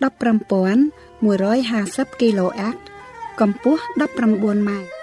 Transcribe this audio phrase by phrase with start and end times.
[0.00, 2.76] 15150 kHz
[3.40, 3.82] កម្ពស់
[4.22, 5.01] 19ម៉ែត្រ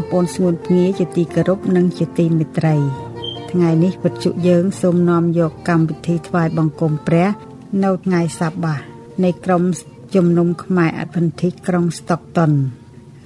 [0.00, 2.76] បងប្អូនស្ងួនភ្ងាជាទីគោរពនិងជាទីមេត្រី
[3.50, 7.28] ថ្ងៃនេះវិទ្យុយើងសូមនាំយកកម្មវិធីថ្វាយបង្គំព្រះ
[7.84, 8.80] នៅថ្ងៃសបាស
[9.24, 9.62] នៃក្រុម
[10.14, 12.52] ជំនុំខ្មែរអត្តនធិក្រុងស្តុកតុន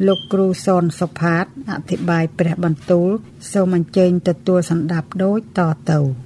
[0.06, 3.10] លោកគ្រូសនសុផាតអធិប្បាយព្រះបន្ទូល
[3.52, 5.60] សូមអញ្ជើញទទួលសម្ដាប់ដូចត
[5.90, 6.23] ទៅ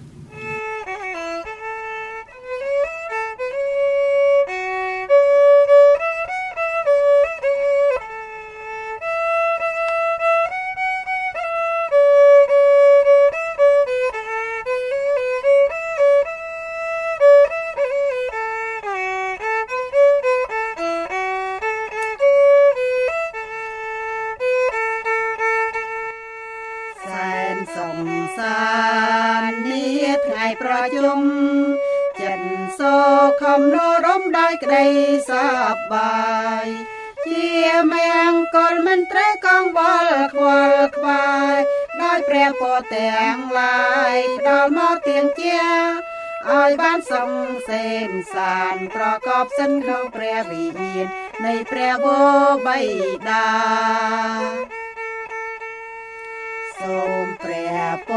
[57.25, 57.79] មព្រះ
[58.09, 58.11] ព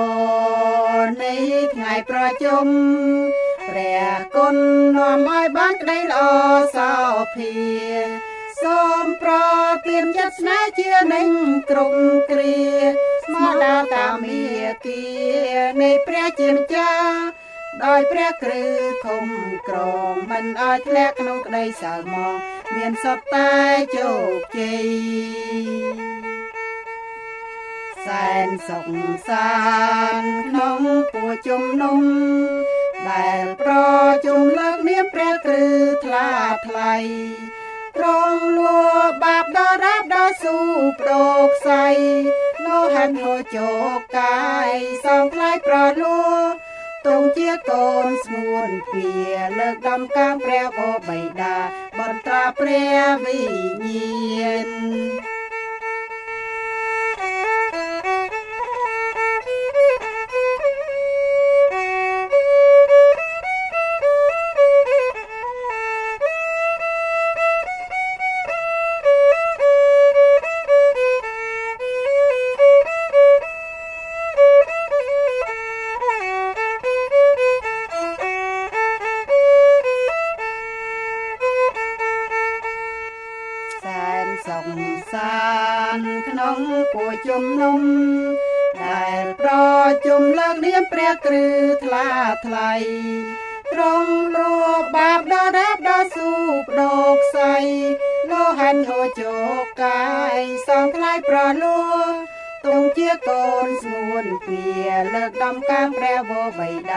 [0.96, 1.36] រនៃ
[1.74, 2.68] ថ្ងៃប្រជុំ
[3.70, 4.06] ព្រះ
[4.36, 4.56] គុណ
[4.98, 6.22] នាំឲ្យបានក្តីល្អ
[6.76, 6.94] សោ
[7.36, 7.54] ភា
[8.64, 9.34] សូមប្រ
[9.88, 11.30] ទានចិត្តស្នេហ៍ជានឹង
[11.70, 12.00] គ្រប់
[12.32, 12.60] គ្រា
[13.24, 14.42] ស្មោះដាតាមី
[14.86, 15.04] គា
[15.82, 17.16] នៃព្រះជាម្ចាស់
[17.84, 19.28] ដោយព្រះគ្រឹះធំ
[19.68, 19.78] ក្រ
[20.12, 22.38] ងមិនឲ្យធ្លាក់ក្នុងក្តីសៅមក
[22.76, 23.52] មានសត្វតែ
[23.98, 26.21] ជោគជ័យ
[28.06, 28.88] សែនសុខ
[29.30, 29.52] សា
[30.22, 30.80] នក្នុង
[31.12, 32.02] ពួជុំនុំ
[33.10, 33.74] ដែលប្រ
[34.26, 35.76] ជុំលើកនាមព្រះគ្រឹះ
[36.06, 36.30] ថ្លា
[36.68, 36.96] ថ្លៃ
[37.98, 38.80] ត្រង់លួ
[39.24, 40.58] បាបដល់រាបដល់ស៊ូ
[41.02, 41.86] ប្រោកសៃ
[42.66, 43.72] លោហាន់ហូជោ
[44.18, 44.72] កាយ
[45.06, 46.22] សំផ្លាយប្រលួ
[47.08, 49.10] ទងជាកូនស្ងួនភៀ
[49.60, 51.56] លើកដំកាងព្រះបបៃតា
[52.00, 54.70] បន្ត្រាព្រះវិញ្ញាណ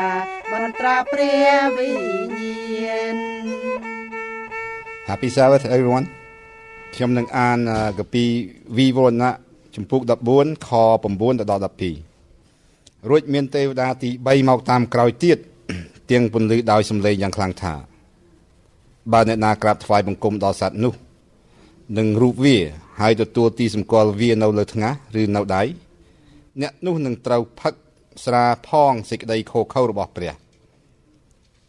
[0.05, 0.15] រ
[0.53, 3.17] បិតាបន្ត្រាព្រះវិញ្ញាណ
[5.09, 6.07] Happy Sabbath everyone
[6.95, 7.59] ខ្ញុំនឹងអាន
[7.99, 8.25] កាពី
[8.77, 9.31] វីវរណៈ
[9.77, 10.01] ចំពុក
[10.35, 10.71] 14ខ
[11.11, 11.63] 9ដល់
[12.35, 15.39] 12រួចមានទេវតាទី3មកតាមក្រោយទៀត
[16.11, 17.75] ទៀងពន្លឺដោយសំឡេងយ៉ាងខ្លាំងថា
[19.13, 20.95] បើអ្នកណាក្រាបថ្វាយបង្គំដល់សត្វនោះ
[21.99, 22.59] នឹងរូបវា
[23.01, 25.63] ហើយទទួលទីសម្គាល់វានៅលើថ្ងាសឬនៅដៃ
[26.61, 27.75] អ្នកនោះនឹងត្រូវផឹក
[28.25, 30.35] ស្រាផងសេចក្តីខូខើរបស់ព្រះ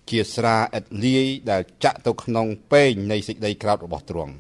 [0.09, 4.33] ជាស្រាឥតលាយដែលចាក់ទៅក្នុងពេងនៃសេចក្តីក្រោធរបស់ទ្រង់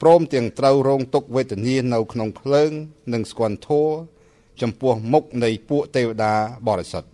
[0.00, 2.70] ព្រមទាំងត្រូវរងទុក្ខវេទនានៅក្នុងភ្លើង
[3.12, 3.88] និងស្គន់ធัว
[4.60, 6.34] ចំពោះមុខនៃពួកទេវតា
[6.68, 7.10] បរិសុទ្ធ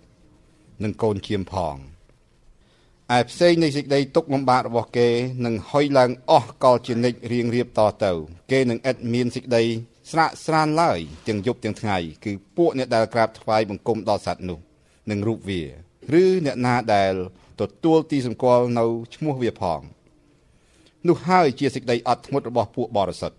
[0.82, 1.76] និងកូនជាមផង
[3.16, 5.08] ឯផ្សេងនៃសេចក្តីទុកលំបាករបស់គេ
[5.44, 8.12] នឹងហុយឡើងអស់កលជានិច្ចរៀងរៀបតទៅ
[8.50, 9.64] គេនឹងឥតមានសេចក្តី
[10.10, 10.98] ស្រាកស្រានឡើយ
[11.28, 14.58] ទាំងយប់ទាំងថ្ងៃគឺពួកអ្នកដែលក្រាបថ្វាយបង្គំដល់សត្វនោះ
[15.10, 15.62] នឹងរូបវា
[16.22, 17.12] ឬអ្នកណាដែល
[17.60, 18.84] ទទួលទីសម្គាល់នៅ
[19.14, 19.80] ឈ្មោះវាផង
[21.08, 23.38] នោះហើយជាសេចក្តីអត់ធ្មត់របស់ពួកបរិសុទ្ធ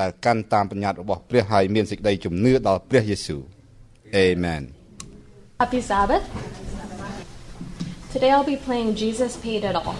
[0.00, 3.42] ដែលកាន់តាមបញ្ញត្តិរបស់ព្រះហើយមានសេចក្តីជំនឿដល់ព្រះយេស៊ូវ
[4.26, 4.62] Amen
[5.60, 6.24] Happy Sabbath
[8.12, 9.96] Today I'll be playing Jesus Paid It All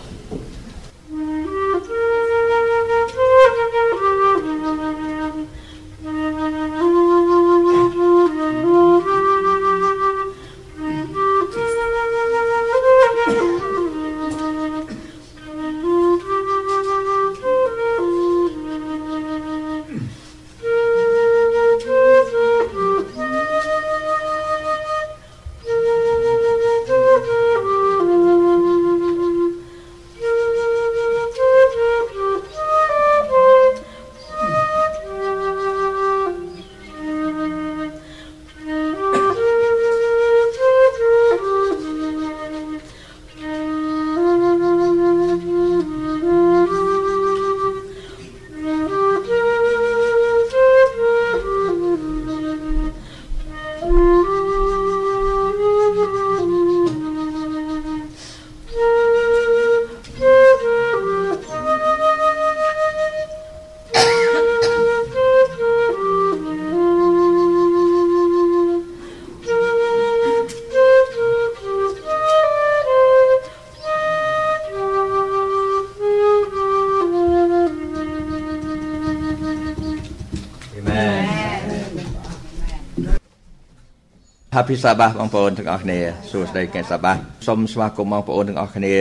[84.59, 85.99] Happy Sabbath បងប្អូនទាំងអស់គ្នា
[86.31, 88.95] សួស្តីថ្ងៃ Sabbath សូមស្វាគមន៍បងប្អូនទាំងអស់គ្នា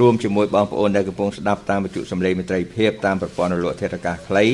[0.00, 4.44] រួមជាមួយបងប្អូនដែលកំពុងស្ដាប់តាមវិទ្យុសំឡេងមិត្តភាពតាមប្រព័ន្ធរលកធាតុអាកាសខ្លី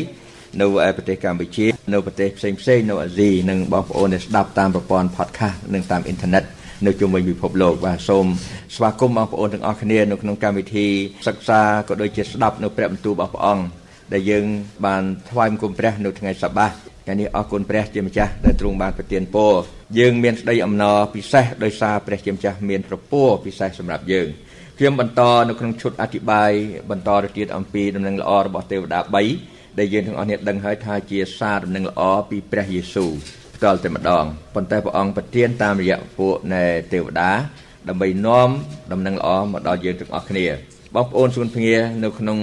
[0.60, 6.44] នៅឯប្រទេសកម្ពុជានៅប្រទេសផ្សេងផ្សេងនៅអាស៊ីនិងបងប្អូនដែលស្ដាប់តាមប្រព័ន្ធ podcast និងតាមអ៊ីនធឺណិត
[6.86, 8.26] នៅជុំវិញពិភពលោកបាទសូម
[8.76, 10.86] ស្វាគមន៍បងប្អូនទាំងអស់គ្នានៅក្នុងកម្មវិធី
[11.26, 13.64] សិក្សាក៏ដូចជាស្ដាប់នៅព្រះបន្ទូលរបស់ព្រះអង្គ
[14.12, 14.44] ដែលយើង
[14.86, 16.68] បានថ្វាយបង្គំព្រះនៅថ្ងៃសបា
[17.04, 19.52] ថ្ងៃនេះអរគុណព្រះជាម្ចាស់ដែលទ្រង់បានប្រទានពរ
[19.98, 24.26] យើងមានស្ដីអំណរពិសេសដោយសារព្រះជាម្ចាស់មានប្រពរពិសេសសម្រាប់យើង
[24.78, 26.50] ខ្ញុំបន្តនៅក្នុងឈុតអធិប្បាយ
[26.90, 29.00] បន្តទៅទៀតអំពីដំណឹងល្អរបស់ទេវតា
[29.40, 33.10] 3ដែលយើងទាំងអស់នេះដឹងហើយថាជាសារដំណឹងល្អពីព្រះយេស៊ូវ
[33.56, 37.32] ផ្ទាល់តែម្ដងប៉ុន្តែព្រះអង្គប្រទានតាមរយៈពួកនៃទេវតា
[37.88, 38.48] ដើម្បីនាំ
[38.92, 40.46] ដំណឹងល្អមកដល់យើងទាំងអស់គ្នា
[40.96, 42.38] បងប្អូនសួនភ្ងានៅក្នុង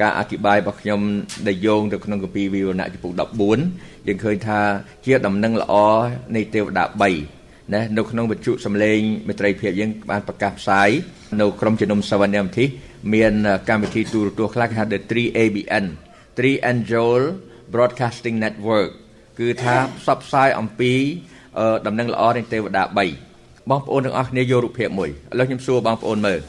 [0.00, 1.00] ការអធិប្បាយរបស់ខ្ញុំ
[1.46, 3.12] ដែលយោងទៅក្នុងគម្ពីរវិវរណៈចំពុក
[3.60, 4.60] 14យើងឃើញថា
[5.04, 5.74] ជាដំណឹងល្អ
[6.36, 6.84] នៃទេវតា
[7.28, 10.90] 3ណានៅក្នុងវិទ្យុសំឡេងមេត្រីភាពយើងបានប្រកាសផ្សាយ
[11.40, 12.64] នៅក្រុមជំនុំសវណ្ណមធិ
[13.14, 13.32] មាន
[13.68, 15.84] កម្មវិធីទូរទស្សន៍ខ្លះគេហៅ The 3ABN
[16.26, 17.20] 3 Angel
[17.72, 18.90] Broadcasting Network
[19.38, 20.92] គឺថាផ្សព្វផ្សាយអំពី
[21.86, 22.84] ដំណឹងល្អនៃទេវតា
[23.26, 26.40] 3បងប្អូនទាំងអស់គ្នាយករូបភាពមួយឥឡូវខ្ញុំសួរបងប្អូនមើល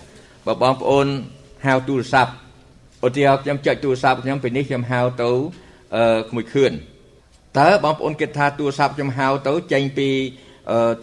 [0.47, 1.07] បើបងប្អូន
[1.65, 2.33] ហៅទូរស័ព្ទ
[3.05, 5.31] ឧទាហរណ៍ខ្ញុំចុចទូរស័ព្ទខ្ញុំពេលនេះខ្ញុំហៅទៅ
[5.95, 6.71] អឺក្មួយខឿន
[7.59, 10.09] តើបងប្អូនគិតថាទូរស័ព្ទខ្ញុំហៅទៅចេញពី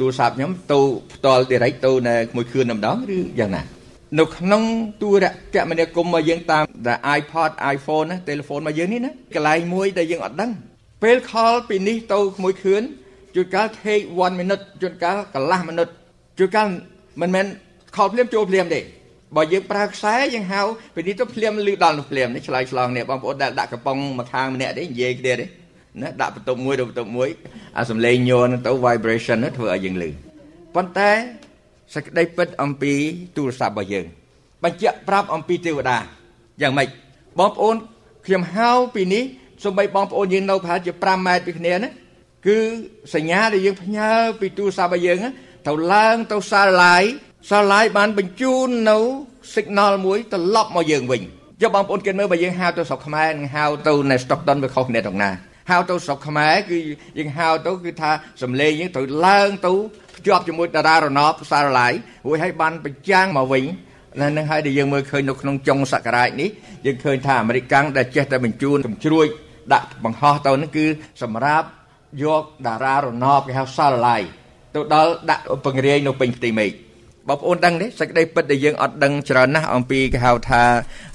[0.00, 0.80] ទូរស័ព្ទខ្ញុំទៅ
[1.14, 3.62] ផ្ទាល់ direct ទៅនៅក្មួយខឿនម្ដងឬយ៉ាងណា
[4.18, 4.62] នៅក្នុង
[5.02, 5.24] ទូរ
[5.54, 6.64] គមនាគមន៍របស់យើងតាម
[7.18, 10.50] iPod iPhone ណា telephone របស់យើងនេះណាកន្លែងមួយដែលយើងអត់ដឹង
[11.02, 12.82] ពេល call ពីនេះទៅក្មួយខឿន
[13.34, 15.92] ជួនកាល take 1 minute ជួនកាលកន្លះ minute
[16.38, 16.66] ជួនកាល
[17.20, 17.46] មិនមែន
[17.96, 18.80] call ភ្លាមចូលភ្លាមទេ
[19.36, 20.60] បើយើងប្រើខ្សែយើងហៅ
[20.94, 25.46] ពីនេះទៅភ្លាមលឺដល់នោះភ្លាមនេះឆ្លើយឆ្លងនេះបងប្អូនដែលដាក់កំប៉ុងមកខាងម្នាក់ទេនិយាយគ្នាទេ
[26.02, 27.28] ណាដាក់បន្ទប់មួយទៅបន្ទប់មួយ
[27.78, 30.10] អាសំឡេងញ័រទៅ vibration ធ្វើឲ្យយើងលឺ
[30.74, 31.10] ប៉ុន្តែ
[31.94, 32.92] សក្តីពិតអំពី
[33.36, 34.06] ទូរស័ព្ទរបស់យើង
[34.64, 35.98] បញ្ជាក់ប្រាប់អំពីទេវតា
[36.60, 36.88] យ៉ាងម៉េច
[37.38, 37.76] បងប្អូន
[38.26, 39.24] ខ្ញុំហៅពីនេះ
[39.64, 41.90] សូម្បីបងប្អូនយើងនៅប្រហែលជា5ម៉ែត្រពីគ្នាណា
[42.46, 42.58] គឺ
[43.14, 44.10] សញ្ញាដែលយើងផ្ញើ
[44.40, 45.18] ពីទូរស័ព្ទរបស់យើង
[45.66, 47.04] ទៅឡើងទៅសាឡាយ
[47.48, 48.98] សាឡាយបានបញ្ជូននៅ
[49.54, 51.22] signal មួយត្រឡប់មកយើងវិញ
[51.62, 55.30] យកបងប្អូនគិតមើលបើយើងហៅទៅស្រុកខ្មែរនិងហៅទៅនៅ Stockton វាខុសគ្នាត្រង់ណា
[55.70, 56.78] ហៅទៅស្រុកខ្មែរគឺ
[57.18, 58.10] យើងហៅទៅគឺថា
[58.42, 59.72] សំឡេងយើងត្រូវឡើងទៅ
[60.16, 61.92] ភ្ជាប់ជាមួយតារារណបសារឡាយ
[62.26, 63.64] រួចឲ្យបានបញ្ចាំងមកវិញ
[64.36, 66.50] នឹងហើយដែលយើងមើលឃើញនៅក្នុងចុងសករាជនេះ
[66.86, 69.26] យើងឃើញថាអាមេរិកកាំងដែលចេះតែបញ្ជូនកំជ្រួច
[69.72, 70.86] ដាក់បង្ហោះទៅនឹងគឺ
[71.22, 71.66] សម្រាប់
[72.24, 74.22] យកតារារណបគេហៅសារឡាយ
[74.74, 76.72] ទៅដល់ដាក់ពង្រាយនៅពេញផ្ទៃមេឃ
[77.30, 80.62] បងប្អូនដឹងទេសេចក្តីពិតដែលយើងអត់ដឹងច្រើនណាស់អំពីគេហៅថា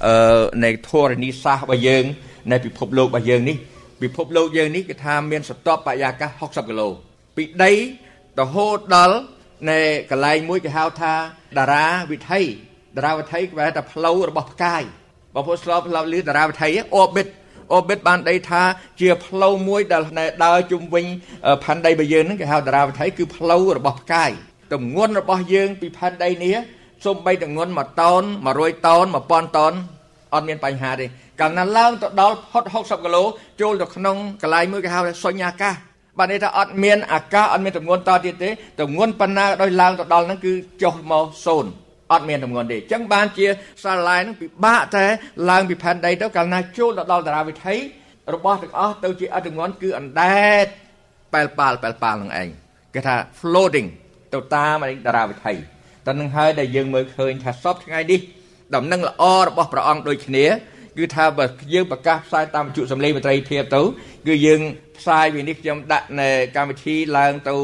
[0.05, 2.03] អឺនៃធរណីសាស្ត្ររបស់យើង
[2.51, 3.57] នៃពិភពលោករបស់យើងនេះ
[4.01, 6.89] ពិភពលោកយើងនេះគឺថាមានសន្ទាប់បរិយាកាស60គីឡូ
[7.35, 7.71] ពីដី
[8.39, 9.17] រហូតដល់
[9.69, 9.79] នៃ
[10.11, 11.13] កន្លែងមួយគេហៅថា
[11.57, 12.41] តារាវិថី
[12.97, 14.83] តារាវិថីគេហៅថាផ្លូវរបស់ផ្កាយ
[15.33, 16.69] បងប្អូនស្លាប់ស្លាប់លឺតារាវិថី
[17.01, 17.27] orbit
[17.75, 18.63] orbit បានដីថា
[19.01, 20.03] ជាផ្លូវមួយដែល
[20.45, 21.05] ដើរជុំវិញ
[21.63, 24.31] ផែនដីរបស់យើងហ្នឹងគេហៅតារាវិថីគឺផ្លូវរបស់ផ្កាយ
[24.73, 26.55] ទម្ងន់របស់យើងពីផែនដីនេះ
[27.05, 29.73] សូម្បីទម្ងន់1តោន100តោន1000តោន
[30.33, 31.05] អត់មានបញ្ហាទេ
[31.41, 33.23] កាលណាឡើងទៅដល់ផុត60គីឡូ
[33.61, 35.75] ចូលទៅក្នុងកន្លែងមួយគេហៅថាសុញ្ញាកាស
[36.17, 38.49] បាទនេះថាអត់មានអាកាសអត់មានទម្ងន់តទៀតទេ
[38.81, 40.53] ទម្ងន់ប៉ុណ្ណាដោយឡើងទៅដល់ហ្នឹងគឺ
[40.83, 41.71] ចុះមកសូន្យ
[42.13, 43.47] អត់មានទម្ងន់ទេអញ្ចឹងបានជា
[43.83, 45.05] សារឡាយហ្នឹងពិបាកតែ
[45.49, 47.75] ឡើងពីផែនដីទៅកាលណាចូលទៅដល់តារាវិថី
[48.33, 50.65] របស់ទាំងអស់ទៅជាអត់ទម្ងន់គឺអណ្ដែត
[51.33, 52.49] ប៉ែលប៉ាល់ប៉ែលប៉ាល់នឹងឯង
[52.93, 53.87] គេថា floating
[54.35, 55.53] ទៅតាមតារាវិថី
[56.05, 58.19] តែនឹងហើយដែលយើងមើលឃើញថាសពថ្ងៃនេះ
[58.75, 60.45] ដំណឹងល្អរបស់ព្រះអង្គដូចគ្នា
[60.97, 63.81] គឺថាបើយើងប្រកាសផ្សាយតាមវិទ្យុសំឡេងមត្រីភាពទៅ
[64.27, 64.61] គឺយើង
[64.99, 67.55] ផ្សាយវានេះខ្ញុំដាក់នៅកម្មវិធីឡើងទៅ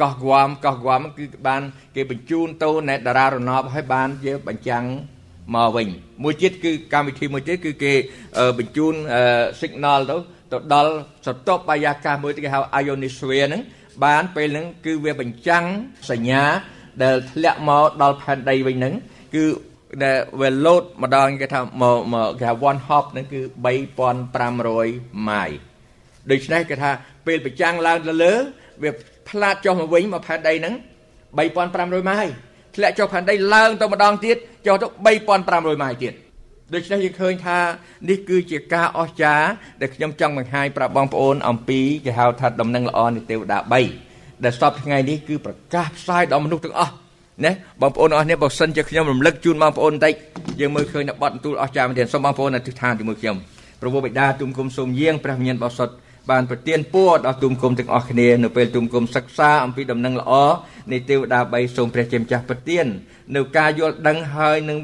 [0.00, 1.62] កោះហ្គាំកោះហ្គាំគឺបាន
[1.96, 4.84] គេបញ្ជូនទៅនៅតារារណបឲ្យបានជាបញ្ចាំង
[5.54, 5.88] មកវិញ
[6.22, 7.92] មួយទៀតគឺកម្មវិធីមួយទៀតគឺគេ
[8.58, 8.94] បញ្ជូន
[9.60, 10.16] signal ទៅ
[10.52, 10.92] ទៅដល់
[11.26, 13.62] សតបបយាកាសមួយគេហៅ ionosphere ហ្នឹង
[14.04, 15.64] បានពេលហ្នឹងគឺវាបញ្ចាំង
[16.10, 16.44] សញ្ញា
[17.02, 18.94] ដែលធ្លាក់មកដល់ផែនដីវិញហ្នឹង
[19.34, 19.44] គឺ
[20.04, 23.40] ដែលវាលោតម្ដងគេថាមកមកគេថា one hop ហ្នឹងគឺ
[24.14, 25.50] 3500ម៉ាយ
[26.30, 26.90] ដូច្នេះគេថា
[27.26, 28.32] ពេលបញ្ចាំងឡើងទៅលើ
[28.82, 28.90] វា
[29.28, 30.74] ផ្លាតចុះមកវិញមកផែនដីហ្នឹង
[31.36, 32.26] 3500ម៉ាយ
[32.76, 34.86] ធ្លាក់ចុះផែនដីឡើងទៅម្ដងទៀតចុះទៅ
[35.38, 36.12] 3500ម៉ាយទៀត
[36.74, 37.58] ដូច្នេះយើងឃើញថា
[38.08, 39.46] នេះគឺជាការអស្ចារ្យ
[39.80, 43.58] ដែលខ្ញុំចង់បង្ហាញប្រាប់បងប្អូនអំពីគេហៅថាដំណឹងល្អនៃទេវតា
[44.00, 46.92] 3ដែលសពថ្ងៃនេះគឺប្រកាសផ្សាយដល់មនុស្សទាំងអស់
[47.44, 50.14] ណាបងប្អូនអស់នេះបើសិនជាខ្ញុំរំលឹកជូនបងប្អូនបន្តិច
[50.60, 53.36] យើងមើលឃើញនៅបទបន្ទូលអស្ចារ្យមែនទែនសូមបងប្អូនអធិដ្ឋានជាមួយខ្ញុំ
[53.80, 55.94] ព្រះបិតាទុំគុំសូមយាងព្រះវិញ្ញាណបរិសុទ្ធ
[56.30, 60.32] បានប្រទានពរដល់ទុំគុំទាំងអស់គ្នានៅពេលទុំគុំសិក្សាអំពីដំណឹងល្អ
[60.92, 62.86] នៃទេវតា3សូមព្រះជាម្ចាស់ប្រទាន
[63.36, 64.78] នៅការយល់ដឹងហើយនឹង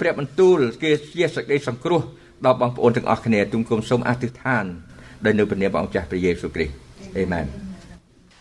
[0.00, 2.02] ព្រះបន្ទូលគេជាសេចក្តីសង្គ្រោះ
[2.44, 4.64] ដល់បងប្អូនទាំងអស់គ្នាទុំគុំសូមអធិដ្ឋាន
[5.24, 6.74] ដោយនៅព្រះនាមព្រះអង្គចាស់ព្រះយេស៊ូវគ្រីស្ទ
[7.18, 7.46] អេមែន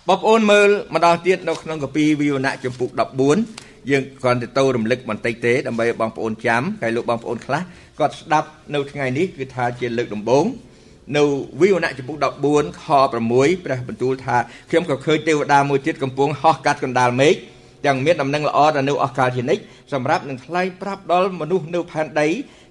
[0.08, 2.90] បងប្អូនមើលម្ដងទៀតនៅក្នុងកាពីវិវណៈចំពុក
[3.40, 7.62] 14យើងគ្រាន់តែទៅរំលឹកបន្តិចទេដើម្បីបងប្អូនចាំហើយលោកបងប្អូនខ្លះ
[8.00, 10.46] គាត់ស្ដាប់នៅថ្ងៃនេះគឺថាជាលើកដំបូង
[11.17, 11.24] នៅ
[11.62, 12.17] វិវណៈចំពុក
[12.51, 14.38] 14ខ6ព្រះបន្ទូលថា
[14.69, 17.35] ខ្ញុំក៏ឃើញទេវតាមួយទៀតកំពុងហោះកាត់កណ្ដាលមេឃ
[17.85, 19.62] ទាំងមានដំណឹងល្អដល់នៅអស់កាលជានិច្ច
[19.93, 22.27] សម្រាប់នឹងថ្លែងប្រាប់ដល់មនុស្សនៅផែនដី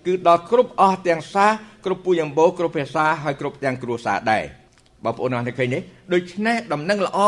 [0.07, 1.47] គឺដល់គ្រប់អស់ទាំងសា
[1.85, 4.45] គ្រប់ពូជអម្បូរគ្រប់ភាសាហើយគ្រប់ទាំងគ្រួសារដែរ
[5.05, 5.79] បងប្អូនអរគុណឃើញទេ
[6.13, 7.19] ដូច្នេះដំណឹងល្អ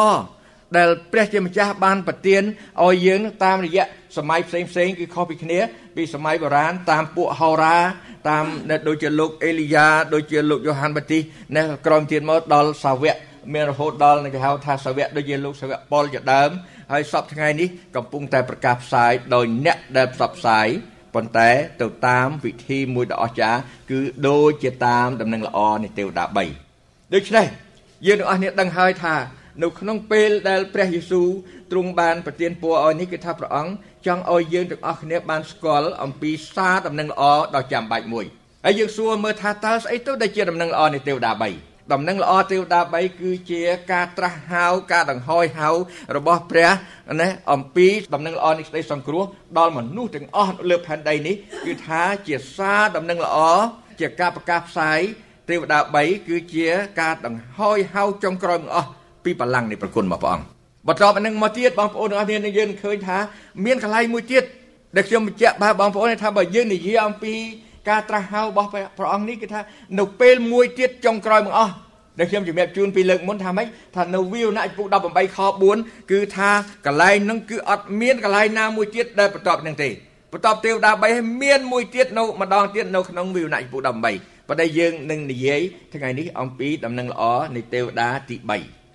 [0.77, 2.43] ដែលព្រះជាម្ចាស់បានប្រទាន
[2.85, 3.85] ឲ្យយើងតាមរយៈ
[4.17, 5.59] សម័យផ្សេងផ្សេងគឺខុសពីគ្នា
[5.97, 7.79] ពីសម័យបុរាណតាមពួកហោរា
[8.29, 8.45] តាម
[8.89, 11.23] ដូចជាលោកអេលីយ៉ាដូចជាលោកយ៉ូហានបាទីស
[11.57, 13.17] នេះក្រោយទៀតមកដល់សាវក
[13.55, 16.51] មានរហូតដល់គេហៅថាសាវកដូចជាលោកសាវកប៉ុលជាដើម
[16.93, 20.67] ហើយសពថ្ងៃនេះកំពុងតែប្រកាសផ្សាយដោយអ្នកដែលផ្សព្វផ្សាយ
[21.15, 21.51] ប៉ុន្តែ
[21.83, 27.47] ទៅតាមវិធីមួយដ៏អស្ចារ្យគឺដូចជាតាមដំណឹងល្អនៃទេវតា3ដូច្នេះ
[28.07, 29.15] យើងទាំងអស់គ្នាដឹងហើយថា
[29.63, 31.29] នៅក្នុងពេលដែលព្រះយេស៊ូវ
[31.71, 33.73] ទ្រង់បានប្រទានពរឲ្យនេះគឺថាព្រះអង្គ
[34.07, 37.23] ចង់ឲ្យយើងទាំងអស់គ្នាបានស្គាល់អំពីសារដំណឹងល្អ
[37.57, 38.25] ដ៏ចាំបាច់មួយ
[38.65, 45.69] ហើយយើងសួរមើលថាតើស្អីទៅដែលជាដំណឹងល្អនៃទេវតា3ដំណឹងល្អទេវតា3គឺជាការត្រាស់ហៅការដង្ហោយហៅ
[46.17, 46.71] របស់ព្រះ
[47.21, 49.25] ណាអំពីដំណឹងល្អនៃសេចក្តីសង្គ្រោះ
[49.59, 51.35] ដល់មនុស្សទាំងអស់លើផែនដីនេះ
[51.67, 53.39] គឺថាជាសារដំណឹងល្អ
[54.01, 55.01] ជាការប្រកាសផ្សាយ
[55.51, 56.69] ទេវតា3គឺជា
[57.01, 58.91] ការដង្ហោយហៅចុងក្រោយមកអស់
[59.27, 60.47] ពីបលាំងនៃប្រគុណរបស់ព្រះអង្គ
[60.87, 63.19] បន្ទាប់ពីនឹងមកទៀតបងប្អូនទាំងអស់គ្នានឹងយើងឃើញថា
[63.65, 64.45] មានកន្លែងមួយទៀត
[64.97, 67.35] ដែលខ្ញុំបញ្ជាក់បាទបងប្អូនថាបើយើងនិយាយអំពី
[67.89, 68.69] ការត្រាស់ហៅរបស់
[68.99, 69.61] ព្រះអង្គនេះគឺថា
[69.99, 71.73] នៅពេលមួយទៀតចុងក្រោយមកអស់
[72.19, 73.67] ដែលខ្ញុំជំរាបជូនពីលើកមុនថាម៉េច
[73.97, 75.39] ថានៅវិវណៈពុក18ខ
[75.75, 76.51] 4គឺថា
[76.87, 79.89] កន្លែងហ្នឹងគឺអត់មានកន្លែងណាមួយទៀតដែលបន្ទាប់នឹងទេ
[80.33, 85.61] បន្ទាប់ទេវតា3មានមួយទៀតនៅម្ដងទៀតនៅក្នុងវិវណៈពុក18ប៉ុន្តែយើងនឹងនិយាយ
[85.95, 87.23] ថ្ងៃនេះអំពីដំណឹងល្អ
[87.57, 88.86] នៃទេវតាទី3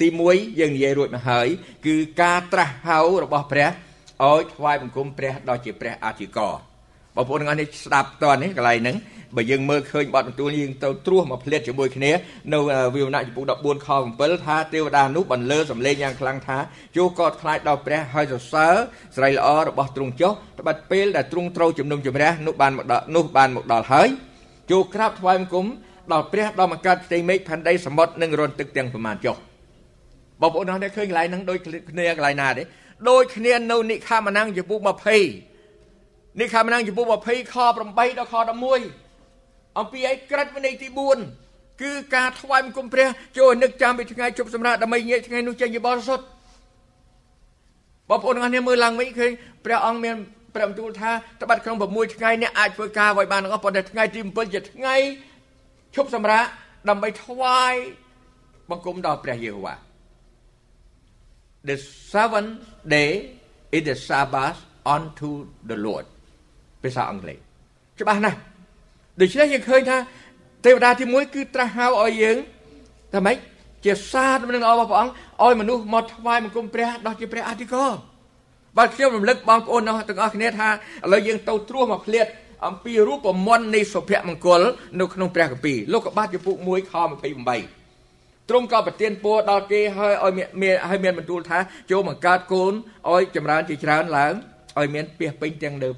[0.00, 1.46] ទី1យើងនិយាយរួចមកហើយ
[1.86, 3.68] គឺការត្រាស់ហៅរបស់ព្រះ
[4.26, 6.54] ឲ្យថ្វាយបង្គំព្រះដ៏ជាព្រះអធិការ
[7.16, 8.96] បងប្អូនទាំងអស់នេះស្ដាប់តើនេះកន្លែងហ្នឹង
[9.36, 12.10] បើយើងមើលឃើញបទបន្ទូលយើងទៅត្រួសមកផ្លេតជាមួយគ្នា
[12.52, 12.58] នៅ
[12.94, 16.58] វិវណៈចំពុ14ខ7ថាទេវតានោះបន្លឺសំឡេងយ៉ាងខ្លាំងថា
[16.96, 18.74] ជួកតខ្លាចដល់ព្រះហើយសរសើរ
[19.16, 24.08] ស្រីល្អរបស់ទ្រង់ចុះត្បិតពេលដែលទ្រង់ត្រូវជំនុំជម្រះនោះបានមកដល់នោះបានមកដល់ហើយ
[24.70, 25.66] ចូលក្រាបថ្វាយបង្គំ
[26.12, 29.47] ដល់ព្រះដល់មកកើតផ្ទៃមេឃផែនដីសមុទ្រនិងរន្ធទឹកទាំងប្រមាណចុះ
[30.40, 31.58] បងប្អូនអរឃើញកន្លែងហ្នឹងដូច
[31.90, 32.62] គ្នាកន្លែងណាទេ
[33.10, 34.80] ដូចគ្នានៅនិខាមណាំងចំពុក
[35.58, 38.34] 20និខាមណាំងចំពុក20ខ8ដល់ខ
[39.06, 40.88] 11អំពីឯក្រិតវិន័យទី
[41.34, 46.24] 4គឺការថ្វាយបង្គំព្រះចូលនឹកចាំពីថ្ងៃជប់សម្រាប់ដើម្បីងាកថ្ងៃនោះចេញជាបរិសុទ្ធ
[48.08, 49.30] បងប្អូនទាំងអស់គ្នាមើលឡើងវិញឃើញ
[49.64, 50.16] ព្រះអង្គមាន
[50.54, 51.10] ព្រះបន្ទូលថា
[51.42, 54.94] ត្បិតក្នុង6ថ្ងៃអ្នកអាចធ្វើការអ្វីបានទាំងអស់ប៉ុន្តែថ្ងៃទី7ជាថ្ងៃ
[55.94, 56.44] ឈប់សម្រាក
[56.88, 57.74] ដើម្បីថ្វាយ
[58.70, 59.87] បង្គំដល់ព្រះយេហូវ៉ា
[61.64, 63.38] The seventh day
[63.72, 65.30] is the Sabbath unto
[65.70, 66.06] the Lord
[66.82, 67.38] ភាសាអង់គ្លេស
[68.00, 68.38] ច្បាស់ណាស់
[69.20, 69.96] ដូច្នេះយើងឃើញថា
[70.66, 72.36] ទេវតាទី1គឺត្រាស់ហៅឲ្យយើង
[73.14, 73.36] ថាម៉េច
[73.84, 75.12] ជាសារដំណឹងល្អរបស់ព្រះអង្គ
[75.44, 77.92] ឲ្យមនុស្សមកថ្វាយបង្គំព្រះដល់ជាព្រះអធិការ
[78.76, 80.72] បើខ្ញុំរំលឹកបងប្អូនទាំងអស់គ្នាថាឥ
[81.12, 82.26] ឡូវយើងទៅត្រួសមកភ្លាត
[82.66, 84.60] អំពីរូបមន្តនៃសុភមង្គល
[85.00, 87.77] នៅក្នុងព្រះគម្ពីរលោកកបាតចំពុក1ខ28
[88.48, 90.32] ទ្រង់ក៏ប្រទានពរដល់គេហើយឲ្យ
[90.62, 91.58] មានឲ្យមានបន្ទូលថា
[91.90, 92.72] ចូលបង្កើតកូន
[93.12, 94.32] ឲ្យចម្រើនជាច្រើនឡើង
[94.78, 95.88] ឲ្យមានពាសពេញទាំងនៅ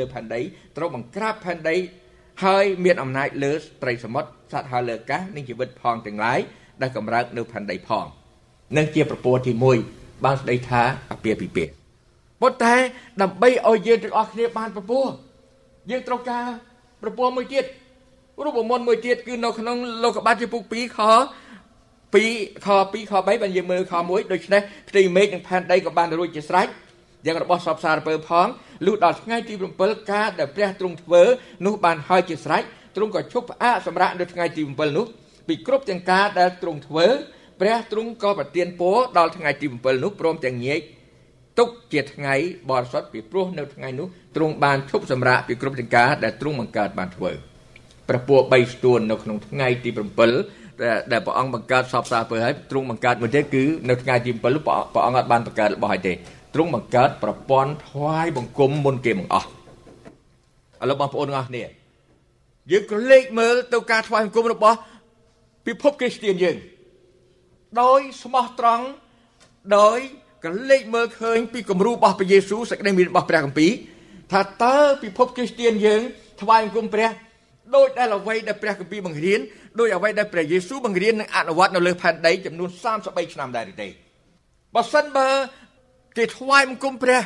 [0.00, 0.40] លើផែនដី
[0.76, 1.76] ត្រូវបង្ក្រាបផែនដី
[2.44, 6.38] ហើយមានអំណាចលើត្រីសមុទ្រសត្វហើរលើអាកាសនិងជីវិតផងទាំងឡាយ
[6.82, 8.06] ដែលកម្រើកនៅផែនដីផង
[8.76, 9.52] នឹងជាប្រពោះទី
[9.88, 11.70] 1បានស្ដីថាអាពាហ៍ពិពាហ៍
[12.40, 12.74] ប៉ុន្តែ
[13.22, 15.04] ដើម្បីឲ្យយើងទាំងអស់គ្នាបានប្រពោះ
[15.90, 16.44] យើងត្រូវការ
[17.02, 17.64] ប្រពោះមួយទៀត
[18.44, 20.98] រូបមន្តមួយទៀតគឺនៅក្នុងលោកបាតជាពុក2ខ
[22.14, 26.68] 2ខ2ខ3បានយើងមើលខ1ដូច្នេះផ្ទៃមេឃនិងផែនដីក៏បានរួចជាស្រេច
[27.26, 28.46] យ៉ាងរបស់សពសារពើផង
[28.86, 31.22] លុះដល់ថ្ងៃទី7ការដែលព្រះទ្រង់ធ្វើ
[31.66, 32.62] នោះបានហើយជាស្រេច
[32.96, 35.06] ទ្រង់ក៏ឈប់ផ្អាកសម្រាប់នៅថ្ងៃទី7នោះ
[35.48, 37.06] ពីគ្រប់ទាំងការដែលទ្រង់ធ្វើ
[37.60, 40.80] ព្រះទ្រង់ក៏ប្រទានពរដល់ថ្ងៃទី7នោះព្រមទាំងញែក
[41.58, 42.34] ទុកជាថ្ងៃ
[42.70, 47.32] បរិសុទ្ធពីព្រោះនៅថ្ងៃនោះទ្រង់បានឈប់សម្រាកពីគ្រប់ទាំងការដែលទ្រង់បង្កើតបានធ្វើ
[48.08, 50.59] ព្រះពរ3ស្ទួននៅក្នុងថ្ងៃទី7
[51.12, 56.12] ដែលព្រះអង្គបង្កើតសពសាពើហើយទ្រង់បង្កើតមួយទៀតគឺនៅថ្ងៃទី7ព្រះអង្គអត់បានបង្កើតរបស់ឲ្យទេ
[56.54, 59.48] ទ្រង់បង្កើតប្រព័ន្ធថ្វាយបង្គំមុនគេបង្អស់
[60.82, 61.64] ឥឡូវបងប្អូនទាំងអស់គ្នា
[62.70, 64.76] យើងក៏លេខមើលទៅការថ្វាយបង្គំរបស់
[65.66, 66.56] ពិភពគ្រីស្ទានយើង
[67.82, 68.84] ដោយស្មោះត្រង់
[69.78, 69.98] ដោយ
[70.44, 73.72] កលេចមើលឃើញពីគំរូរបស់ព្រះយេស៊ូវសេចក្តីមានរបស់ព្រះគម្ពីរ
[74.32, 76.02] ថាតើពិភពគ្រីស្ទានយើង
[76.42, 77.10] ថ្វាយបង្គំព្រះ
[77.74, 79.40] ដោយដែលអ្វីដែលព្រះគម្ពីរបង្រៀន
[79.80, 82.70] ដោយអ្វីដែលព្រះយេស៊ូវបង្រៀននិងអនុវត្តនៅលើផែនដីចំនួន
[83.02, 83.88] 33ឆ្នាំដែរទេ
[84.74, 85.28] បើសិនបើ
[86.16, 87.22] គេថ្វាយបង្គំព្រះ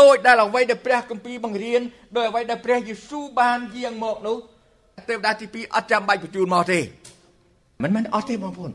[0.00, 1.80] ដោយដែលអ្វីដែលព្រះគម្ពីរបង្រៀន
[2.16, 4.36] ដោយអ្វីដែលព្រះយេស៊ូវបានយាងមកនោះ
[5.08, 6.80] ទេវតាទី2អត់ចាំបាច់បញ្ជូនមកទេ
[7.82, 8.72] មិនមែនអត់ទេបងប្អូន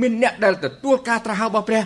[0.00, 1.82] មានអ្នកដែលទទួលការត្រាស់ហៅរបស់ព្រះ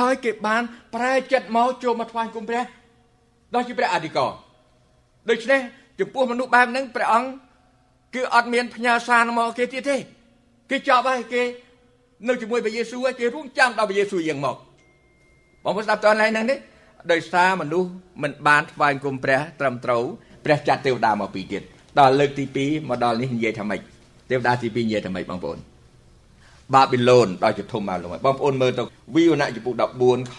[0.00, 0.62] ហើយគេបាន
[0.94, 2.64] ប្រែចិត្តមកចូលមកថ្វាយគុំព្រះ
[3.54, 4.32] ដោយជាព្រះអធិការ
[5.30, 5.60] ដូច្នេះ
[6.00, 7.28] ចំពោះមនុស្សបែបហ្នឹងព្រះអង្គ
[8.14, 9.96] គឺអត់មានផ្ញើសារមកគេទៀតទេ
[10.70, 11.42] គេចប់ហើយគេ
[12.28, 14.56] នៅជាមួយព្រះយេស៊ូវហើយគេរងចាំដល់ព្រះយេស៊ូវយាងមក
[15.64, 16.56] បងប្អូនស្ដាប់តើឡើងហ្នឹងទេ
[17.12, 17.90] ដោយសារមនុស្ស
[18.22, 20.04] មិនបានថ្វាយគុំព្រះត្រឹមត្រូវ
[20.44, 21.62] ព្រះចាត់ទេវតាមកពីទៀត
[22.00, 23.80] ដល់លើកទី2មកដល់នេះនិយាយថាម៉េច
[24.30, 25.58] ទេវតាទី2និយាយថាម៉េចបងប្អូន
[26.74, 28.82] បាប៊ីឡូនដល់ជាធំមកលំហើយបងប្អូនមើលទៅ
[29.16, 30.38] វិវណៈចំពុ14ខ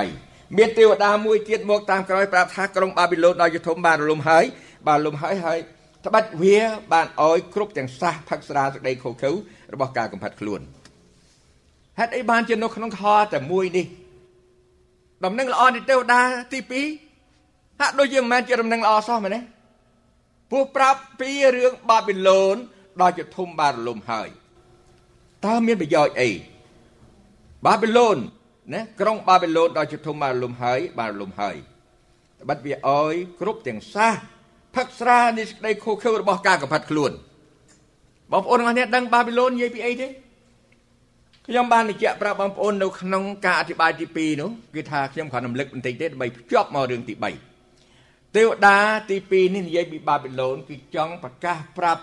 [0.00, 4.44] 8មានទេវតាមួយទៀតមកតាមក្រោយប្រាប់ថាក្រុងបាប៊ីឡូនដល់ជាធំបានរលំហើយ
[4.86, 5.58] បានរលំហើយហើយ
[6.06, 6.58] ត្បិតវា
[6.92, 9.30] បានអោយគ្រប់ទាំងសះផឹកស្រាសេចក្តីខុសខើ
[9.74, 10.60] របស់ការកំផាត់ខ្លួន
[11.98, 13.86] ហេតុអីបានជានៅក្នុងខតែមួយនេះ
[15.24, 16.20] ដំណឹងល្អនៃទេវតា
[16.52, 16.58] ទី
[17.20, 19.40] 2ហាក់ដូចជាមិនមែនជាដំណឹងល្អសោះមែនទេ
[20.52, 22.56] ពួកប្រាប់ពីរឿងបាប៊ីឡូន
[23.00, 24.28] ដល់ជាធំបានរលំហើយ
[25.46, 26.30] តើមានប្រយោជន៍អី
[27.66, 28.16] បាប៊ីឡូន
[28.74, 31.56] ណាក្រុងបាប៊ីឡូនដល់ជាធំបានលំហើយបានលំហើយ
[32.40, 34.14] ត្បិតវាអោយគ្រប់ទាំងសាស
[34.76, 37.12] ផឹកស្រានៃសេចក្តីខុសខើរបស់ការកំផាត់ខ្លួន
[38.32, 40.08] បងប្អូនទាំងអស់គ្នាដឹងបាប៊ីឡូននិយាយពីអីទេ
[41.46, 47.14] ខ្ញុំបានបញ្ជាក់ប្រាប់បងប្អូននៅក្នុងការអធិប្បាយទី2នោះគឺថាខ្ញុំគ្រាន់រំលឹកបន្តិចទេដើម្បីភ្ជាប់មករឿងទី
[47.74, 48.78] 3ទេវតា
[49.10, 52.02] ទី2នេះនិយាយពីបាប៊ីឡូនគឺចង់ប្រកាសប្រាប់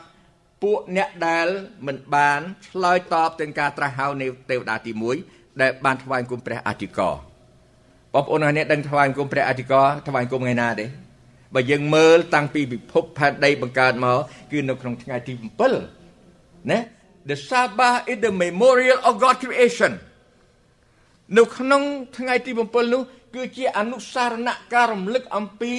[0.63, 1.47] ពួកអ្នកដែល
[1.88, 4.91] មិនបានឆ្លើយតបទៅការត្រាស់ហៅនៃទេវតាទី
[5.25, 7.15] 1ដែលបានថ្វាយគុំព្រះអធិការ
[8.13, 10.86] បងប្អូនអ្នកដឹងថ្វាយគុំព្រះអធិការថ្វាយគុំថ្ងៃណាទេ
[11.54, 14.18] បើយើងមើលតាំងពីពិភពផែនដីបង្កើតមក
[14.52, 15.34] គឺនៅក្នុងថ្ងៃទី
[16.02, 16.80] 7ណា
[17.30, 19.94] The Sabbath is the memorial of God creation
[21.38, 21.82] នៅក្នុង
[22.18, 23.02] ថ្ងៃទី7នោះ
[23.36, 25.74] គឺជាអនុស្សារណៈការរំលឹកអំពី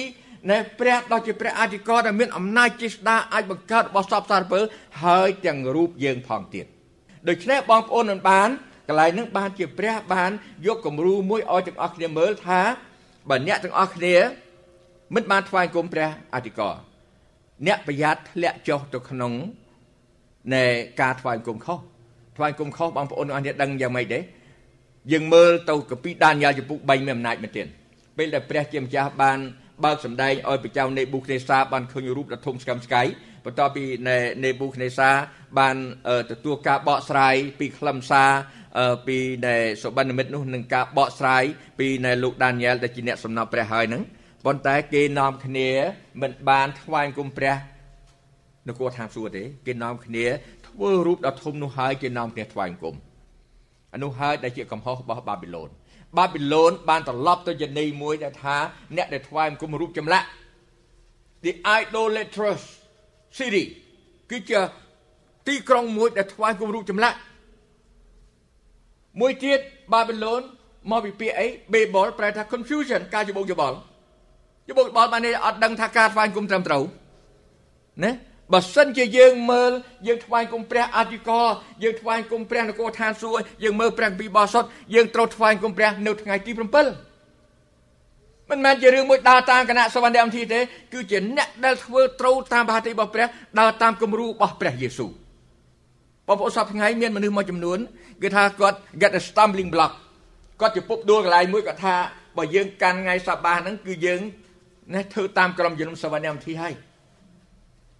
[0.49, 4.59] ណែព្រះដ៏ជាព្រះអធិការដែលមានអំណាចចេស្តាអាចបង្កើតរបស់សពសារពើ
[5.03, 6.65] ហើយទាំងរូបយើងផងទៀត
[7.29, 8.49] ដូច្នេះបងប្អូនមិនបាន
[8.87, 10.31] កន្លែងនឹងបានជាព្រះបាន
[10.67, 12.61] យកគំរូមួយឲ្យទាំងអស់គ្នាមើលថា
[13.29, 14.15] បើអ្នកទាំងអស់គ្នា
[15.15, 16.75] មិនបានថ្វាយគុំព្រះអធិការ
[17.67, 19.33] អ្នកប្រយ័ត្នធ្លាក់ចុះទៅក្នុង
[20.55, 20.65] នៃ
[21.01, 21.79] ការថ្វាយគុំខុស
[22.37, 24.19] ថ្វាយគុំខុសបងប្អូនទាំងអស់គ្នាដឹងយ៉ាងម៉េចទេ
[25.11, 27.63] យើងមើលទៅកាពីដានយ៉ាលចំពុក3មានអំណាចមែនទេ
[28.17, 29.39] ពេលដែលព្រះជាម្ចាស់បាន
[29.85, 33.01] បើកសម្ដែងឲ្យព្រះចៅនេប៊ូខនេសាបានឃើញរូបដ៏ធំស្កឹមស្កៃ
[33.45, 33.83] បន្ទាប់ពី
[34.43, 35.09] នេប៊ូខនេសា
[35.59, 35.75] បាន
[36.31, 38.31] ទទួលការបកស្រាយពីខ្លឹមសារ
[39.07, 39.17] ពី
[39.47, 41.43] នៃសុបិននិមិត្តនោះនឹងការបកស្រាយ
[41.79, 44.01] ពីនៃលោកដានីយ៉ែលដែលជាអ្នកសំណពព្រះហើយនឹង
[44.45, 45.69] ប៉ុន្តែគេនាំគ្នា
[46.21, 47.55] មិនបានថ្វាយគុំព្រះ
[48.67, 50.25] នគរឋានសួគ៌ទេគេនាំគ្នា
[50.67, 52.95] ធ្វើរូបដ៏ធំនោះហើយគេនាំគ្នាថ្វាយគុំ
[53.93, 55.69] អានោះហើយដែលជាកំហុសរបស់បាប៊ីឡូន
[56.17, 58.57] បាប៊ីឡូនបានត្រឡប់ទៅជានៃមួយដែលថា
[58.95, 60.27] អ្នកដែលថ្វាយបង្គំរូបចម្លាក់
[61.43, 62.63] the idolatrous
[63.37, 63.65] city
[64.31, 64.61] គឺជា
[65.47, 67.17] ទីក្រុងមួយដែលថ្វាយបង្គំរូបចម្លាក់
[69.19, 69.59] មួយទៀត
[69.93, 70.41] បាប៊ីឡូន
[70.91, 73.77] មកពីពាក្យអី Babel ប្រែថា confusion ការច្បងច្បល់
[74.69, 76.83] ច្បងច្បល់បានអត់ដឹងថាការថ្វាយបង្គំត្រឹមត្រូវ
[78.03, 78.11] ណា
[78.53, 79.71] បើសិនជាយើងមើល
[80.07, 81.47] យើងថ្វាយគុំព្រះអធិការ
[81.83, 86.61] យើងថ្វាយគុំព្រះនគរឋានសួគ៌យើងមើលព្រះពីបោសុតយើងត្រូវថ្វាយគុំព្រះនៅថ្ងៃទី7
[88.49, 90.59] មិនមែនជារឿងមួយដើរតាមគណៈសវណ្ណមធីទេ
[90.93, 93.27] គឺជាអ្នកដែលធ្វើត្រូវតាមបាទីរបស់ព្រះ
[93.59, 95.11] ដើរតាមគំរូរបស់ព្រះយេស៊ូវ
[96.27, 97.79] បងប្អូនសពថ្ងៃមានមនុស្សមួយចំនួន
[98.21, 99.91] គឺថាគាត់ get a stumbling block
[100.59, 101.95] គាត់ជាពុបដួលកន្លែងមួយគាត់ថា
[102.37, 104.21] បើយើងកាន់ថ្ងៃសប្តាហ៍ហ្នឹងគឺយើង
[104.93, 106.73] ណាធ្វើតាមក្រុមជំនុំសវណ្ណមធីហើយ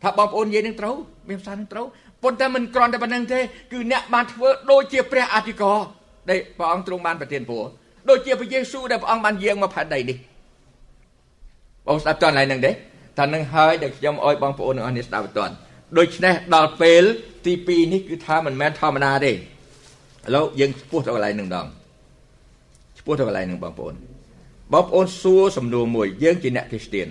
[0.02, 0.96] ថាបងប្អូននិយាយនឹងត្រូវ
[1.30, 1.86] មានផ្សារនឹងត្រូវ
[2.24, 3.40] ប៉ុន្តែមិនគ្រាន់តែប៉ុណ្្នឹងទេ
[3.72, 5.80] គឺអ្នកបានធ្វើដូចជាព្រះអធិការ
[6.30, 7.64] ដែលព្រះអង្គទ្រង់បានប្រទានពរ
[8.10, 10.18] ដូចជាព្រះយេស៊ូវដែលព្រះអង្គបានយាងមកផែនដីនេះ
[11.88, 12.72] បងស្ដាប់តើឡើយនឹងទេ
[13.18, 15.46] ថានឹងហើយដែលខ្ញុំអោយបងប្អូនទាំងអស់នេះស្ដាប់តើ
[15.98, 17.04] ដូច្នេះដល់ពេល
[17.46, 19.36] ទី2នេះគឺថាមិនមែនធម្មតាទេឥ
[20.36, 21.68] ឡូវយើងឆ្ពោះទៅកន្លែងនឹងដង
[23.00, 23.94] ឆ្ពោះទៅកន្លែងនឹងបងប្អូន
[24.74, 27.08] បងប្អូនសួរសំណួរមួយយើងជាអ្នកគ្រីស្ទាន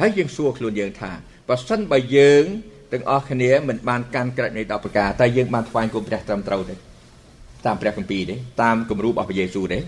[0.00, 1.10] ហើយយើងសួរខ្លួនយើងថា
[1.48, 2.44] បើសិនបើយើង
[2.92, 6.74] ទាំងអស់គ្នាមិនបានកាន់ក្រឹតនៃ10ប្រការតែយើងបានថ្វាយគុំព្រះត្រឹមត្រូវទេ
[7.66, 9.78] តាមព្រះគម្ពីរទេតាមគំរូរបស់ព្រះយេស៊ូវទេ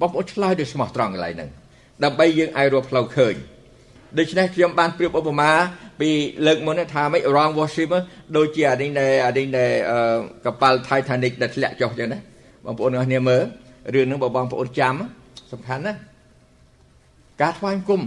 [0.00, 1.50] បងប្អូនឆ្លើយដោយស្មោះត្រង់កន្លែងហ្នឹង
[2.04, 3.34] ដើម្បីយើងអាចរកផ្លូវឃើញ
[4.18, 5.50] ដូច្នេះខ្ញុំបានប្រៀបឧបមា
[6.00, 6.10] ពី
[6.46, 7.90] លើកមុនថាមិន wrong worship
[8.36, 9.72] ដូចជាអានេះដែលអានេះដែល
[10.44, 12.18] កប៉ាល់ Titanic ដែលធ្លាក់ចុះចឹងណា
[12.64, 13.42] បងប្អូនអ្នកគ្នាមើល
[13.94, 14.94] រឿងហ្នឹងបើបងប្អូនចាំ
[15.52, 15.94] សំខាន់ណា
[17.40, 18.02] ការថ្វាយគុំ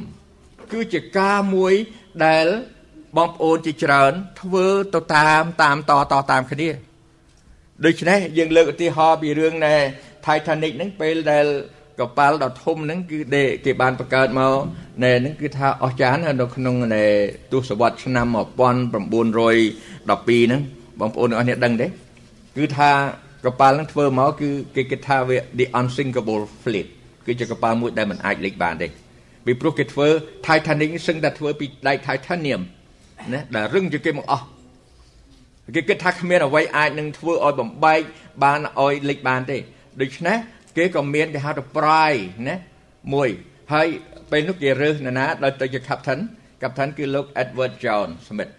[0.72, 1.74] គឺជាការមួយ
[2.26, 2.46] ដែល
[3.18, 4.12] បងប្អូនជាច្រើន
[4.42, 6.70] ធ្វើទៅតាមតាមតតតាមគ្នា
[7.86, 9.76] ដូច្នេះយើងលើកឧទាហរណ៍ពីរឿងនៃ
[10.26, 11.46] Titanic ហ្នឹងពេលដែល
[12.00, 13.20] កប៉ាល់ដ៏ធំហ្នឹងគឺ
[13.66, 14.56] គេបានបង្កើតមក
[15.04, 17.06] នៅហ្នឹងគឺថាអស្ចារ្យនៅក្នុងនៃ
[17.54, 20.62] ទសវត្សរ៍ឆ្នាំ1912ហ្នឹង
[21.00, 21.88] បងប្អូនទាំងអស់គ្នាដឹងទេ
[22.58, 22.92] គឺថា
[23.46, 26.88] កប៉ាល់ហ្នឹងធ្វើមកគឺគេគិតថាវា the unsinkable fleet
[27.26, 28.88] គឺជាកប៉ាល់មួយដែលមិនអាចលេចបានទេ
[29.48, 30.08] ពីព្រោះគេធ្វើ
[30.46, 32.62] Titanic សឹងតែធ្វើពីដែក titanium
[33.34, 34.46] ណាដែលរឹងជាងគេមកអស់
[35.76, 38.02] គេគិតថាគ្មានអ្វីអាចនឹងធ្វើឲ្យបំបែក
[38.44, 39.58] បានឲ្យលេចបានទេ
[40.02, 40.38] ដូច្នេះ
[40.78, 42.56] គេក៏មានគេហៅថា pride ណា
[43.14, 43.30] មួយ
[43.74, 43.88] ហើយ
[44.32, 46.20] ពេលនោះគេរើសនរណាដល់ទៅជា captain
[46.62, 48.52] captain គឺលោក Edward John Smith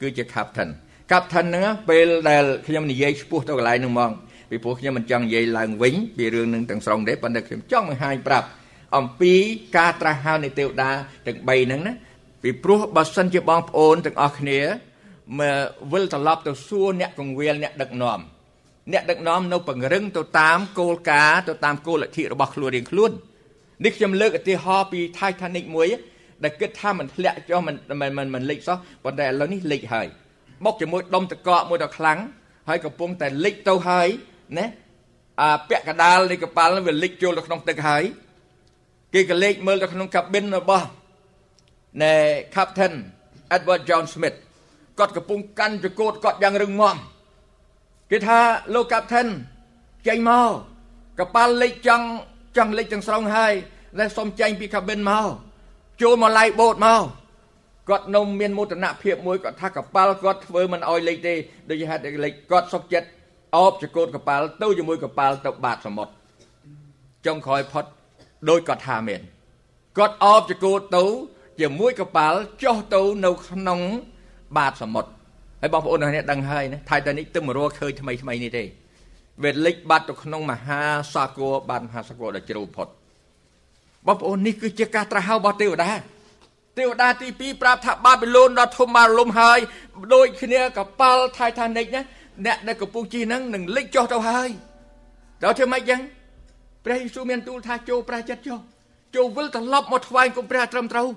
[0.00, 0.70] គឺជា captain
[1.10, 4.10] captain ហ្នឹងពេលដែលខ្ញុំនិយាយឆ្ពោះទៅកន្លែងហ្នឹងមក
[4.50, 8.46] ពីព្រោះខ្ញុំមិនចង់និយាយឡើងវិញពីរឿងនឹងទាំងស្រុងទេប៉ុន្តែខ្ញុំចង់បង្ហាញប្រាប់
[8.97, 9.33] អំពី
[9.77, 10.89] ការត្រាស់ហៅនៃទេវតា
[11.27, 11.93] ទាំង3ហ្នឹងណា
[12.43, 14.59] ពីព្រោះបើសិនជាបងប្អូនទាំងអស់គ្នា
[15.39, 18.19] មកវិលត្រឡប់ទៅសួរអ្នកកងវិលអ្នកដឹកនាំ
[18.93, 23.11] អ្នកដឹកនាំនៅពង្រឹងទៅតាមគោលការណ៍ទៅតាមគោលលទ្ធិរបស់ខ្លួនរៀងខ្លួន
[23.83, 25.87] នេះខ្ញុំលើកឧទាហរណ៍ពី Titanic មួយ
[26.43, 27.75] ដែលគិតថាมันធ្លាក់ចុះมัน
[28.17, 30.07] มันมันលិចសោះប៉ុន្តែឥឡូវនេះលិចហើយ
[30.65, 32.19] បុកជាមួយដុំតកកមួយដ៏ខ្លាំង
[32.69, 34.07] ហើយកំពុងតែលិចទៅហើយ
[34.57, 34.65] ណា
[35.41, 38.03] អាពាក់កដាលនៃកប៉ាល់វាលិចចូលទៅក្នុងទឹកហើយ
[39.14, 40.86] គេក៏លេចមើលទៅក្នុង cabin របស់
[42.02, 42.14] នៃ
[42.54, 42.94] Captain
[43.56, 44.36] Edward John Smith
[44.98, 46.96] គាត់កំពុងកាន់ចកោតគាត់យ៉ាងរឹងមាំ
[48.10, 48.38] គេថា
[48.74, 49.28] លោក Captain
[50.06, 50.50] ចេញមក
[51.18, 52.06] កប៉ាល់លិចចង់
[52.56, 53.52] ចង់លិចទាំងស្រុងហើយ
[53.98, 55.26] ដែលសុំចេញពី cabin មក
[56.02, 57.02] ចូលមកឡាយបូតមក
[57.88, 61.34] គាត់នៅមានមោទនភាពមួយគាត់ថាកប៉ាល់គាត់ធ្វើមិនអោយលិចទេ
[61.70, 63.08] ដូចហេតុតែលិចគាត់សុកចិត្ត
[63.56, 66.12] អបចកោតកប៉ាល់ទៅជាមួយកប៉ាល់ទៅបាតសមុទ្រ
[67.26, 67.84] ចុងក្រោយផុត
[68.50, 69.20] ដោយគាត់ថាមែន
[69.98, 71.04] គាត់អបចកោតទៅ
[71.60, 73.80] ជាមួយកប៉ាល់ចុះទៅនៅក្នុង
[74.56, 75.10] បាតសមុទ្រ
[75.60, 78.64] ហើយបងប្អូនអ្នកដឹងហើយណាថៃតានីកទឹមរកឃើញថ្មីថ្មីនេះទេ
[79.42, 80.80] វាលិចបាត់ទៅក្នុងមហា
[81.14, 82.88] សាគរបាត់មហាសាគរដ៏ជ្រៅផុត
[84.06, 85.90] បងប្អូននេះគឺជាការត្រាស់ហៅរបស់ទេវតា
[86.78, 89.58] ទេវតាទី2ប្រាប់ថាបាប៊ីឡូនដ៏ធំបានរលំហើយ
[90.14, 92.02] ដូចគ្នាកប៉ាល់ថៃតានីកណា
[92.46, 94.48] អ្នកដែលកំពុងជិះហ្នឹងនឹងលិចចុះទៅហើយ
[95.42, 96.00] ដល់ធ្វើម៉េចចឹង
[96.88, 98.58] ព្រះយេស៊ូវមានទូលថាចូលប្រះចិត្តចុះ
[99.16, 101.08] ចូលវិលត្រឡប់មកថ្វាយគុំព្រះត្រឹមត្រូវ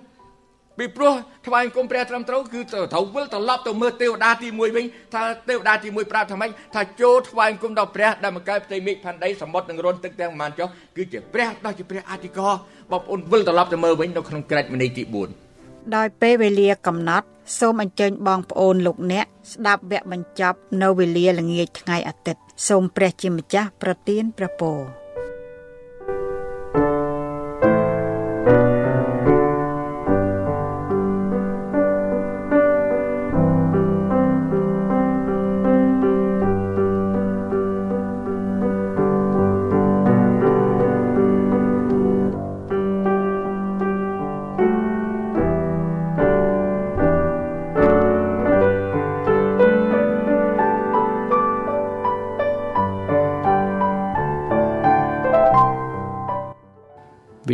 [0.78, 1.14] ពីព្រោះ
[1.48, 12.54] ថ្វាយគុំព្រះត្រឹមត្រូវគឺត្រូវវិលត្រឡប់ទៅមើលទេវតាទី1វិញថាទេវតាទី1ប្រាប់ថាម៉េចថាចូលថ្វាយគុំដល់ព្រះដែលមកកើតផ្ទៃមេឃផាន់ដីសមុទ្រនឹងរន់ទឹកទាំងប្រមាណចុះគឺជាព្រះដ៏ជាព្រះអធិការ
[12.92, 15.04] បងប្អូនវិលត្រឡប់ទៅមើលវិញនៅក្នុងក្រេតមនីទី
[15.50, 17.28] 4ដោយពេលវេលាកំណត់
[17.60, 25.01] សូមអញ្ជើញបងប្អូនលោកអ្នកស្ដាប់វគ្គបញ្ចប់នៅវេលាល្ងាចថ្ងៃអាទិត្យសូមព្រះជាម្ចាស់ប្រទានព្រះពរ